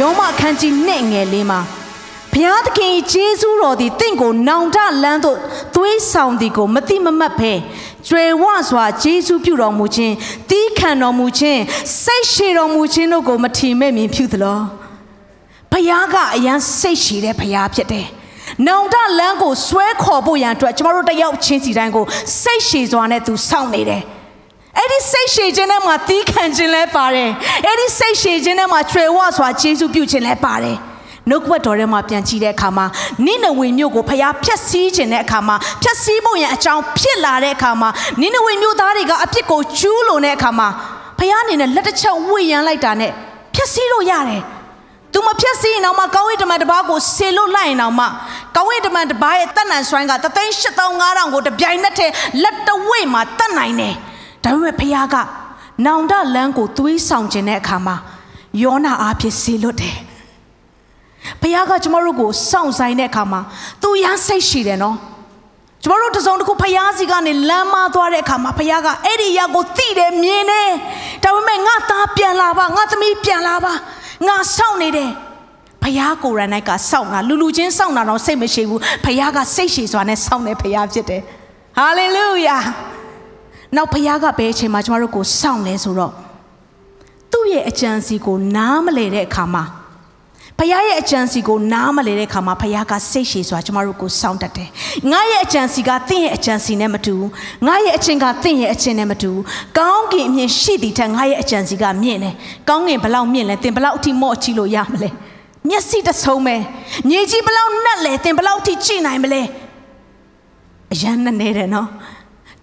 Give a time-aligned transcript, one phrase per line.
[0.00, 1.60] ယောမအခန်းကြီးနဲ့ငယ်လေးမှာ
[2.32, 5.38] ဘုရားသခင်ဂျေဇုတော်သည်တင့်ကိုနောင်တလန်းသို့
[5.74, 7.52] သွေးဆောင်သည်ကိုမတိမမတ်ဖဲ
[8.08, 10.14] ကျွယ်ဝစွာဂျေဇုပြုတော်မူခြင်း
[10.50, 11.60] တီးခံတော်မူခြင်း
[12.02, 14.58] စိတ်ရှည်တော်မူခြင်းတို့ကိုမထီမဲ့မြင်ပြုသလော
[15.72, 18.06] ဘုရားကအရန်စိတ်ရှည်တဲ့ဘုရားဖြစ်တယ်
[18.66, 22.04] နောင်တလန်းကိုဆွဲခေါ်ဖို့ရန်အတွက်ကျမတို့တယောက်ချင်းစီတိုင်းကို
[22.42, 24.02] စိတ်ရှည်စွာနဲ့သူစောင့်နေတယ်
[24.78, 27.30] အဲ့ဒီစိတ်ရှည်ခြင်းထဲမှာတီးခံခြင်းလဲပါတယ်
[27.66, 30.78] အဲ့ဒီစိတ်ရှည်ခြင်းထဲမှာချွေဝစွာယေရှုပြုခြင်းလဲပါတယ်
[31.28, 32.86] နှုတ်ကပတ်တော်ထဲမှာပြန်ကြည့်တဲ့အခါမှာ
[33.26, 37.88] နိနဝေမြို့ကိုဖျားဖျက်ဆီးခြင်းတဲ့အခါမှာဖျက်ဆီးဖို့ရန်အကြောင်းဖြစ်လာတဲ့အခါမှာ
[38.20, 40.68] နိနဝေမြို့သားတွေကအပြစ်ကိုကျူးလွန်တဲ့အခါမှာ
[41.18, 43.12] ဖျားအနေနဲ့လက်တစ်ချက်ဝေရန်လိုက်တာနဲ့
[43.54, 44.42] ဖျက်ဆီးလို့ရတယ်
[45.12, 48.06] သူမဖြတ်စည်းရင်တော့မှကောင်းဝိတမန်တစ်ပါးကိုဆေလွတ်လိုက်ရင်တော့မှ
[48.56, 53.94] ကောင်းဝိတမန်တစ်ပါးရဲ့တတ်နိုင်စွမ်းက3သိန်း8500ကိုတပြိုင်နက်တည်းလက်တဝိမှာတတ်နိုင်တယ်
[54.44, 55.16] ဒါပေမဲ့ဖခင်က
[55.86, 57.96] နောင်တလန်းကိုသွေးဆောင်ခြင်းတဲ့အခါမှာ
[58.62, 59.96] ယောနာအားဖြင့်ဆေလွတ်တယ်
[61.40, 63.40] ဖခင်ကကျမတို့ကိုစောင့်ဆိုင်တဲ့အခါမှာ
[63.82, 64.96] သူရမ်းစိတ်ရှိတယ်နော်
[65.82, 70.70] ကျမတို့တစုံတစ်ခုဖျားစီကနေလမ်းမသွားတဲ့အခါမှာဖျားကအဲ့ဒီရောက်ကိုတိတယ်မြင်တယ်
[71.22, 73.72] ဒါပေမဲ့ငါသားပြန်လာပါငါသမီးပြန်လာပါ
[74.26, 75.10] ငါစောင့်နေတယ်
[75.82, 81.22] ဖျားကိုယ်ရန်၌ကစောင့်တာလူလူချင်းစောင့်တာတော့စိတ်မရှိဘူးဖျားကစိတ်ရှည်စွာနဲ့စောင့်နေဖျားဖြစ်တယ်
[81.78, 82.58] ဟာလေလုယာ
[83.76, 86.12] နောက်ဖခင်ကဘယ်အချိန်မှာကျမတို့ကိုစောင့်လဲဆိုတော့
[87.32, 89.64] သူ့ရဲ့အကြံစီကိုနားမလဲတဲ့အခါမှာ
[90.58, 94.68] ဖခင်ရဲ့အကြံစီကိုနားမလဲတဲ့အခါမှာဖခင်ကစိတ်ရှည်စွာကျမတို့ကိုစောင့်တတ်တယ်။
[95.10, 97.28] ငါရဲ့အကြံစီကတင့်ရဲ့အကြံစီနဲ့မတူဘူး။
[97.66, 99.44] ငါရဲ့အချင်းကတင့်ရဲ့အချင်းနဲ့မတူဘူး။
[99.78, 102.34] ကောင်းကင်အမြင်ရှိသည်ထက်ငါရဲ့အကြံစီကမြင့်တယ်။
[102.68, 105.08] ကောင်းကင်ဘလောက်မြင့်လဲတင်ဘလောက်အထိမော့ချီလို့ရမလဲ။
[105.68, 106.56] မျက်စိတဆုံးပဲ။
[107.08, 109.42] မြေကြီးဘလောက်နက်လဲတင်ဘလောက်အထိကြည့်နိုင်မလဲ။
[110.92, 111.88] အရန်နဲ့နေတယ်နော်။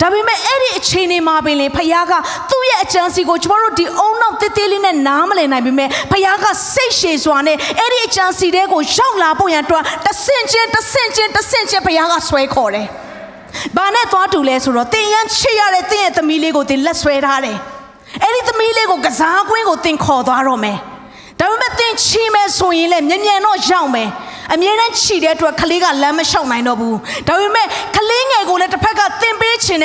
[0.02, 2.14] ဒါပေမဲ့အဲ့ဒီအခြေအနေမှာပင်လေဖခင်က
[2.50, 12.88] သူ့ရဲ့အကြံစီကိုကျမတို့ဒီအုံနောက်တေးသေးလေးနဲ့နားမလည်နိုင်ပေမဲ့ဖခင်ကစိတ်ရှည်စွာနဲ့အဲ့ဒီအကြံစီတွေကိုရောက်လာဖို့ရန်အတွက်တဆင့်ချင်းတဆင့်ချင်းတဆင့်ချင်းဖခင်ကဆွဲခေါ်တယ်။
[13.78, 17.58] ဘာနဲ့သွားတူလဲဆိုတော့တင်ရန်ချစ်ရတဲ့တင်ရဲ့သမီးလေးကိုတင်လက်ဆွဲထားတယ်။
[18.24, 20.78] အဲ့ဒီသမီးလေးကိုကစားကွင်းကိုတင်ခေါ်သွားတော့မယ်။
[21.40, 24.10] ဒါပေမဲ့တင်ချီမယ်ဆိုရင်လည်းမြန်မြန်တော့ရောက်မယ်။
[24.54, 28.26] အမြဲတမ်းခြိတဲ့အတွက်ကလေးကလမ်းမလျှောက်နိုင်တော့ဘူးဒါပေမဲ့ကလေး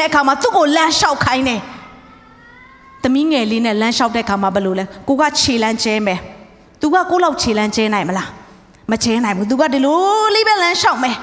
[0.04, 1.60] တဲ့အခါမှာသူ့ကိုလမ်းလျှောက်ခိုင်းတယ်
[3.03, 6.19] သမီးငယ်လေးနဲ့လမ်းလျှောက်တဲ့အခါမှာဘယ်လိုလဲကိုကခြေလမ်းကျဲမယ်
[6.81, 8.28] သူကကိုလောက်ခြေလမ်းကျဲနိုင်မလား
[8.91, 9.98] မကျဲနိုင်ဘူးသူကဒီလို
[10.34, 11.16] လေးပဲလမ်းလျှောက်မယ်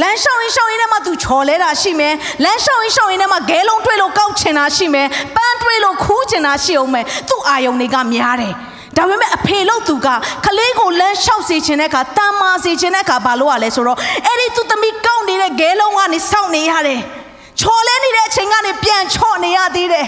[0.00, 8.54] လမ်းလျှောက်ရင်လျှောက်ရင်ထဲမှာသူချော်လဲတာရှိမယ်လမ်းလျှောက်ရင်လျှောက်ရင်ထဲမှာဂဲလုံးတွေးလို့ကောက်ချင်တာရှိမယ်ပန်းတွေးလို့ခူးချင်တာရှိအောင်မယ်သူ့အာယုံတွေကများတယ်
[8.96, 10.08] ဒါပေမဲ့အဖေလို့သူက
[10.44, 17.00] ကလေးကိုလမ်းလျှောက်စေခြင်းတဲ့အခါတမ်းမာစေခြင်းတဲ့အခါဘာလို့ ਆ လဲဆိုတော့အဲ့ဒီသူသမီးကောက်နေတဲ့ဂဲလုံးကနေစောင့်နေရတယ်
[17.60, 20.06] ချော်လဲနေတဲ့အချိန်ကနေပြန်ချော့နေရသေးတယ်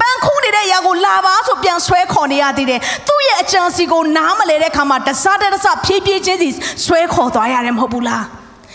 [0.00, 6.48] ပန်းခုနေတဲ့ຢာကိုလာပါဆိုပြန်ဆွဲခေါ်နေရသေးတယ်သူ့ရဲ့အကြံစီကိုနားမလဲတဲ့ခါမှာတစားတစဖြည်းဖြည်းချင်းစီ
[6.84, 8.24] ဆွဲခေါ်သွားရတယ်မဟုတ်ဘူးလား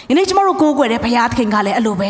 [0.08, 2.04] ဒီနေ့ကျမတို့ကိုးကွယ်တဲ့ဘုရားသခင်ကလည်းအဲ့လိုပ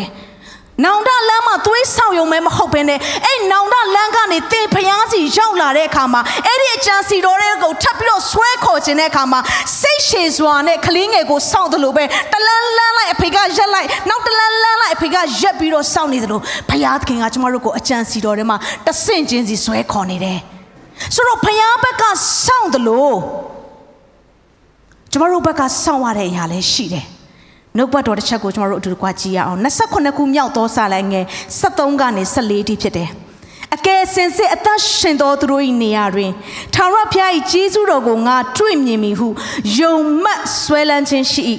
[0.84, 9.40] နောင်တလမ်းမှာသွေးဆောင်ရုံပဲမဟုတ်ဘဲနဲ့အဲ့နောင်တလမ်းကနေတင်ဖျားစီရောက်လာတဲ့အခါမှာအဲ့ဒီအကြံစီတော်တွေကိုထပ်ပြီးတော့ဆွဲခေါ်ခြင်းတဲ့အခါမှာ
[9.80, 13.88] စိတ်ရှည်စွာနဲ့ကလေးငယ်ကိုစောင့်တယ်လို့ပဲတလန်းလန်းလိုက်အဖေကရက်လိုက်
[15.02, 20.38] ဖေကရက်ပြီးတော့စောင့်နေတယ်လို့ဘုရားသခင်ကကျမတို့ကိုအကြံစီတော်တွေမှာတဆင့်ချင်းစီဆွဲခေါ်နေတယ်
[21.14, 22.04] ဆိုတော့ဘုရားဘက်က
[22.44, 23.16] စောင့်တယ်လို့
[25.12, 27.06] ကျမတို့ဘက်ကစောင့်ရတဲ့အရာလည်းရှိတယ်
[27.76, 31.24] နှုတ်ဘတ်တော်တစ်ချက်ကိုကျွန်တော်တို့အတူတကွကြည့်ရအောင်28ခုမြောက်သောစာလိုင်းငယ်
[31.60, 33.08] 73ကနေ14တိဖြစ်တယ်
[33.74, 36.30] အကယ်စင်စစ်အသက်ရှင်သောသူတို့၏နေရာတွင်
[36.74, 39.28] ထာဝရဘုရား၏ကြီးစုတော်ကိုငါတွေ့မြင်မိဟု
[39.78, 41.42] ယုံမှတ်ဆွဲလန်းခြင်းရှိ၏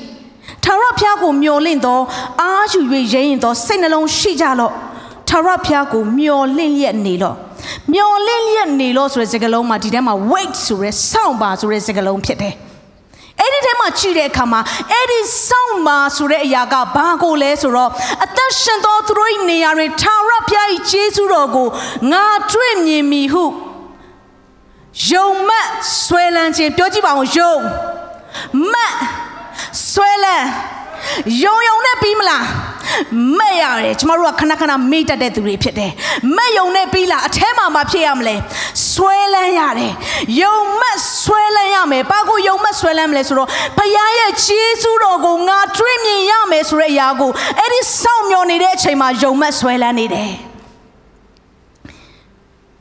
[0.63, 1.99] ထာဝရဘုရားကိုမျှော်လင့်သော
[2.41, 2.79] အာယူ၍
[3.13, 4.73] ရဲရင်သောစိတ်နှလုံးရှိကြလော့
[5.29, 7.35] ထာဝရဘုရားကိုမျှော်လင့်လျက်နေလော့
[7.93, 12.53] မျှော်လင့်လျက်နေလော့ဆိုတဲ့စကားလုံးမှာဒီထဲမှာ wait ဆိုရဲစောင့်ပါဆိုတဲ့စကားလုံးဖြစ်တယ်
[13.39, 14.61] အဲ့ဒီထဲမှာကြည့်တဲ့အခါမှာ
[14.91, 17.89] အဲ့ဒီစောင့်မာဆိုတဲ့အရာကဘာကိုလဲဆိုတော့
[18.23, 21.67] အသက်ရှင်သောသူတို့၏နေရာတွင်ထာဝရဘုရား၏ကျေးဇူးတော်ကို
[22.11, 23.45] ငါတွေ့မြင်မိဟု
[25.09, 25.67] ယုံမတ်
[26.03, 27.53] ဆွဲလန်းခြင်းပြောကြည့်ပါဦးယုံ
[28.71, 28.93] မတ်
[29.93, 30.47] ဆွဲလန်း
[31.43, 32.45] ယုံယုံနဲ့ပြီးမလား
[33.37, 35.91] မဲ့ရတယ်ကျမတို့ကခဏခဏမေ့တတ်တဲ့သူတွေဖြစ်တယ်
[36.35, 38.35] မဲ့ယုံနဲ့ပြီးလားအแทမှာမဖြစ်ရမလဲ
[38.91, 39.93] ဆွဲလန်းရတယ်
[40.41, 50.31] ယုံမတ်ဆွဲလန်းရမယ်ဘာကိုယုံမတ်ဆွဲလန်းမလဲဆိုတော့ဘုရားရဲ့ခြေဆုတော်ကိုငါတွေ့မြင်ရမယ်ဆိုတဲ့အရာကိုအဲ့ဒီစောင့်မျှော်နေတဲ့အချိန်မှာယုံမတ်ဆွဲလန်းနေတယ်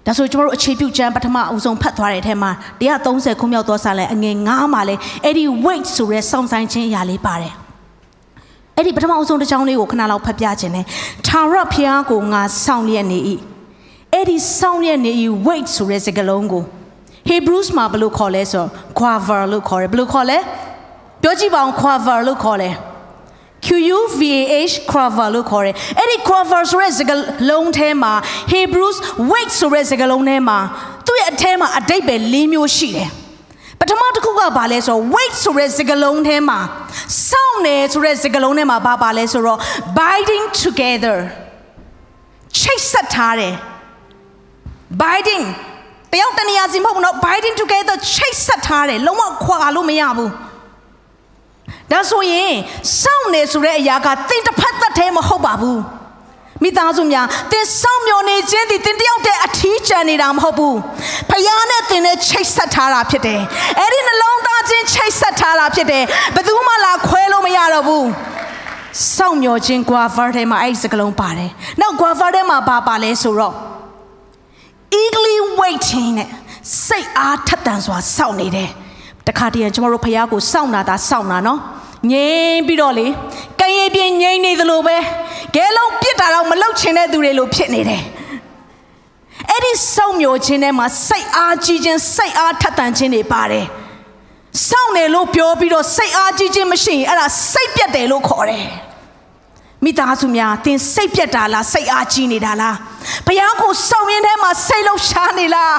[0.07, 2.51] ဒါဆိုကျွန်တော်တို့အခြေပြုကျမ်းပထမအဦးဆုံးဖတ်သွားတဲ့အထက်မှာ
[2.93, 4.95] 130ခုမြောက်သောစာလံအငယ်9မှာလဲ
[5.25, 7.53] အဲ့ဒီ weight ဆိုတဲ့စောင့်ဆိုင်ခြင်းအရာလေးပါတယ်
[8.77, 10.85] အဲ့ဒီပထမအဆုံးတစ်ချောင်းလေးကိုခဏလောက်ဖတ်ပြခြင်းနဲ့
[11.27, 13.19] ထာဝရဘုရားကိုငါစောင့်လျက်နေ၏
[14.13, 15.13] အဲ့ဒီစောင့်လျက်နေ
[15.47, 16.63] wait ဆိုတဲ့စကားလုံးကို
[17.31, 20.39] Hebrews မှာဘယ်လိုခေါ်လဲဆိုတော့ quaver လို့ခေါ်တယ်ဘယ်လိုခေါ်လဲ
[21.23, 22.75] ပြောကြည့်ပါအောင် quaver လို့ခေါ်တယ်
[23.67, 27.21] QUVAH quaver လို့ခေါ်တယ်အဲ့ဒီ quaver ဆိုတဲ့စကား
[27.51, 28.13] လုံးထဲမှာ
[28.55, 28.97] Hebrews
[29.31, 30.59] wait ဆိုတဲ့စကားလုံးထဲမှာ
[31.07, 33.11] သူ့ရဲ့အထဲမှာအတိတ်ပဲ၄မျိုးရှိတယ်
[33.81, 36.59] ပထမတစ်ခုကဘာလဲဆိုတော့ wait ဆိုတဲ့စကားလုံးထဲမှာ
[37.31, 39.59] စောင့်နေဆိုတဲ့စကားလုံးထဲမှာဘာပါလဲဆိုတော့
[39.99, 41.19] binding together
[42.61, 43.55] ချိတ်ဆက်ထားတယ်
[45.03, 45.45] binding
[46.13, 50.31] တယောက်တနေရာစီမဟုတ်ဘူးနော် binding together ချိတ်ဆက်ထားတယ်လုံးဝခွာလို့မရဘူး
[51.93, 52.53] ဒါဆိုရင်
[53.01, 55.81] စောင့်နေဆိုတဲ့အရာကတင်တစ်ဖက်သက်တည်းမဟုတ်ပါဘူး
[56.63, 60.79] မိသားစုများတင်ဆောင်မျောနေခြင်းဒီတင်တယောက်တည်းအထီးကျန်နေတာမဟုတ်ဘူး
[61.31, 63.41] ဖခင်နဲ့တင်နဲ့ချိတ်ဆက်ထားတာဖြစ်တယ်
[63.79, 66.05] အဲ့ဒီနှလုံးသားချင်းချိတ်ဆက်ထားတာဖြစ်တယ်
[66.35, 68.07] ဘယ်သူမှလာခွဲလို့မရတော့ဘူး
[69.17, 71.51] စောင့်မျောခြင်း guava ထဲမှာအဲ့ဒီစကလုံးပါတယ်
[71.81, 73.55] နောက် guava ထဲမှာဘာပါလဲဆိုတော့
[75.01, 76.29] eagerly waiting နဲ့
[76.87, 78.71] စိတ်အားထက်သန်စွာစောင့်နေတယ်
[79.29, 81.61] တခါတည်းကျွန်တော်တို့ဖះကိုစောင့်တာဒါစောင့်တာနော်
[82.11, 83.07] ငြိမ်ပြီးတော့လေ
[83.61, 84.97] ကံရည်ပြင်းငြိမ်နေသလိုပဲ
[85.55, 88.03] ဂဲလုံးပြစ်တာတော့မလောက်ချင်တဲ့သူတွေလိုဖြစ်နေတယ်
[89.51, 93.67] အဲ့ဒီစောင့်မျိုးခြင်းထဲမှာစိတ်အားကြီးခြင်းစိတ်အားထက်သန်ခြင်းတွေပါတယ်
[94.69, 98.65] စောင့်နေလို့ပြောပြီးတော့စိတ်အားကြီးခြင်းမရှိရင်အဲ့ဒါစိတ်ပြတ်တယ်လို့ခေါ်တယ်
[99.85, 102.77] မိသားစုများသင်စိတ်ပြတ်တာလားစိတ်အားကြီးနေတာလား
[103.27, 105.75] ဘုရားကိုစောင့်ရင်းထဲမှာစိတ်လုံးရှားနေလား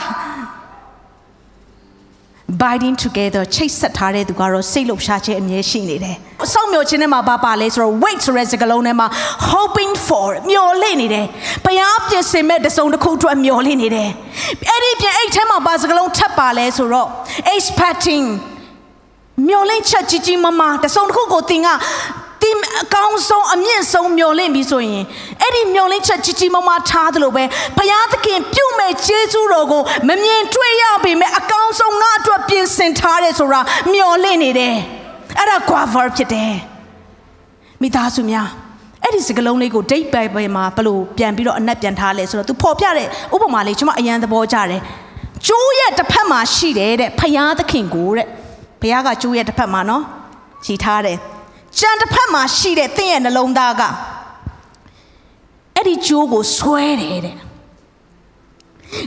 [2.63, 6.15] binding together ချိတ်ဆက်ထားတဲ့သူကတော့စိတ်လှုပ်ရှားခြင်းအမြဲရှိနေတယ်။
[6.45, 9.07] အဆောင်မျိုးချင်းထဲမှာဘာပါလဲဆိုတော့ wait ဆိုတဲ့စကားလုံးထဲမှာ
[9.51, 11.25] hoping for မျှော်လင့်နေတယ်။
[11.65, 14.09] ဘုရားပြင်ဆင်မဲ့တစုံတစ်ခုအတွက်မျှော်လင့်နေတယ်။
[14.69, 17.07] အဲ့ဒီပြင်အဲ့ထဲမှာဘာစကားလုံးထပ်ပါလဲဆိုတော့
[17.55, 18.25] expecting
[19.47, 21.77] မျှော်လင့်ချက်ကြီးကြီးမားမားတစုံတစ်ခုကိုသင်ကတင်
[22.81, 25.03] အကောင်းဆုံးအမြင့်ဆုံးမျောလင့်ပြီဆိုရင်
[25.41, 27.43] အဲ့ဒီမျောလင့်ချက်ကြီးကြီးမားမားထားသလိုပဲ
[27.77, 33.61] ဘုရားသခင်ပြုမဲ့ကျေးဇူးတော်ကိုမမြင်တွေ့ရပေမဲ့အကောင်းဆုံးငါအတွက်ပြင်ဆင်ထားတယ်ဆိုတာ
[33.93, 34.75] မျောလင့်နေတယ်
[35.37, 36.53] အဲ့ဒါ guava ဖြစ်တယ်
[37.81, 38.47] မိသားစုများ
[39.03, 44.81] အဲ့ဒီစကလုံးလေးကိုဒိတ်ပိုင်ပိုင်မှာဘလို့ပြန်ပြီးတော့အနက်ပြန်ထားလဲဆိုတော့သူဖော်ပြတဲ့ဥပမာလေးကျွန်မအရန်သဘောကျတယ်
[45.47, 48.27] ကျိုးရဲ့တစ်ဖက်မှာရှိတယ်တဲ့ဖယားသခင်ကိုတဲ့
[48.81, 50.03] ဘုရားကကျိုးရဲ့တစ်ဖက်မှာနော်
[50.65, 51.17] ခြိထားတယ်
[51.79, 53.83] ကြံတစ်ဖက်မှာရှိတဲ့သင်ရဲ့နှလုံးသားက
[55.75, 57.37] အဲ့ဒီကြိုးကိုဆွဲတယ်တဲ့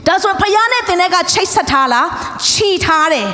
[0.07, 2.07] ဒါဆိုဖယားနဲ့တင်တဲ့ကချိတ်ဆက်ထားလား
[2.49, 3.27] ခြိထားတယ်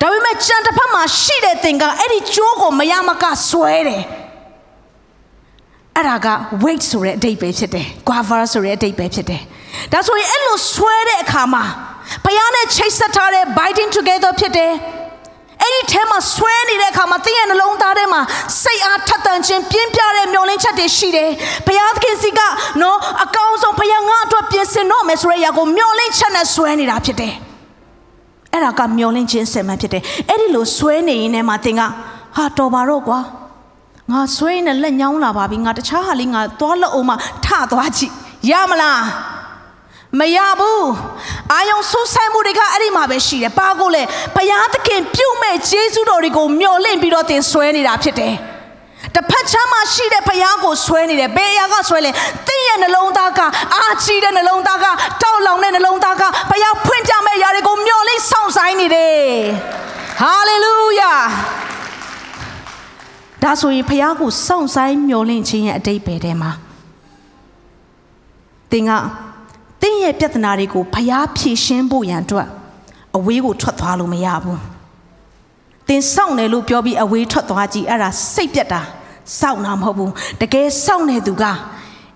[0.00, 4.02] ဒါပေမဲ့ကြံတစ်ဖက်မှာရှိတဲ့သင်ကအဲ့ဒီကြိုးကိုမရမကဆွဲတယ်
[5.96, 6.28] အဲ့ဒါက
[6.64, 9.42] weight ဆိုတဲ့အဓိပ္ပာယ်ဖြစ်တယ် guava ဆိုတဲ့အဓိပ္ပာယ်ဖြစ်တယ်
[9.92, 11.64] ဒါဆိုရင်အဲ့လိုဆွဲတဲ့အခါမှာ
[12.24, 14.72] ဖယားနဲ့ချိတ်ဆက်ထားတဲ့ biting together ဖြစ်တယ်
[15.80, 18.20] အဲ့ဒီထဲမှာဆွဲနေတဲ့အခါမှာသင်ရဲ့နှလုံးသားထဲမှာ
[18.62, 21.30] စိတ်အားထက်သန်ခြင်းပြင်းပြတဲ့မျောလင်းချက်တွေရှိတယ်။
[21.66, 22.40] ဘုရားသခင်စီက
[22.82, 27.32] နော်အကောင်းဆုံးဘုရားငါအတွက်ပြင်ဆင်တော့မယ်ဆိုတဲ့အရာကိုမျောလင်းချက်နဲ့ဆွဲနေတာဖြစ်တယ်။
[28.52, 31.82] အဲ့ဒါကမျောလင်းခြင်းစင်မှဖြစ်တယ်။အဲ့ဒီလိုဆွဲနေရင်လည်းမှသင်က
[32.36, 33.20] ဟာတော်ပါတော့ကွာ။
[34.10, 37.14] ငါဆွဲနေလက်ညောင်းလာပါပြီငါတခြားဟာလေးငါသွားလက်အောင်မှ
[37.44, 38.12] ထသွားကြည့်
[38.50, 39.00] ရမလား။
[40.18, 40.90] မရဘူး
[41.52, 44.02] အာယုံဆူဆိုင်မှုတွေကအဲ့ဒီမှာပဲရှိတယ်ပါကိုလေ
[44.34, 48.34] ဘုရားသခင်ပြုမဲ့ဂျေဇုတော်တွေကိုမျှော်လင့်ပြီးတော့တင်ဆွဲနေတာဖြစ်တယ်
[49.14, 52.10] တစ်ဖက်ချမ်းမှာရှိတဲ့ဘုရားကိုဆွဲနေတယ်ဘယ်အရာကဆွဲလဲ
[52.48, 53.40] တင်းရဲ့နှလုံးသားက
[53.74, 54.86] အာချီတဲ့နှလုံးသားက
[55.22, 59.18] တောက်လောင်တဲ့နှလုံးသားကဘုရားဖွင့်ပြမဲ့အရာတွေကိုမျှော်လင့်ဆောင်ဆိုင်နေတယ်
[60.20, 61.12] ဟာလေလုယာ
[63.42, 66.50] ဒါဆိုရင်ဘုရားကိုစောင့်ဆိုင်မျှော်လင့်ခြင်းရဲ့အတိတ်ပဲထဲမှာ
[68.70, 69.29] သင်ကသ
[70.00, 72.48] င်ရဲ့ပြဿနာတွေကိုဖျားဖြေရှင်းဖို့ရန်အတွက်
[73.16, 74.60] အဝေးကိုထွက်သွားလို့မရဘူး
[75.88, 78.80] သင်စောင့်တယ်လို့ပြောပြီးအဝေးထွက်သွားကြည့်အဲ့ဒါစိတ်ပြက်တာ
[79.38, 81.44] စောင့်တာမဟုတ်ဘူးတကယ်စောင့်နေသူက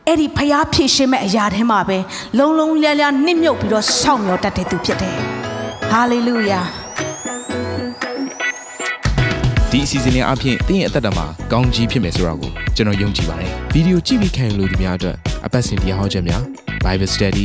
[0.06, 1.98] အဲ့ဒီဖျားဖြေရှင်းမဲ့အရာထဲမှာပဲ
[2.38, 5.16] လုံလုံလျလျနစ်မြုပ်ပြီးတော့စောင့်မျှော်တတ်တဲ့သူဖြစ်တယ်
[5.90, 6.60] ဟာလေလုယာ
[9.70, 16.42] ဒီအစီအစဉ်လေးအပြင်သင်ရဲ့အသက်တာမှာကောင်းကြီးဖြစ်မယ်ဆိုတာကိုကျွန်တော်ယုံကြည်ပါတယ်ဗီဒီယိုကြည့်ပြီးခံယူလို့ဒီများအတွက်အပတ်စဉ်တရားဟောခြင်းများ
[16.84, 17.44] Bible Study